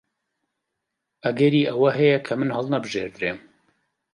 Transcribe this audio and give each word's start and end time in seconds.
ئەگەری 1.23 1.61
ئەوە 1.69 1.89
هەیە 1.99 2.17
کە 2.25 2.33
من 2.39 2.49
هەڵنەبژێردرێم. 2.55 3.37